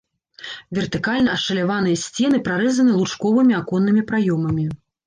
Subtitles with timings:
[0.77, 4.71] Вертыкальна ашаляваныя сцены прарэзаны лучковымі аконнымі праёмамі.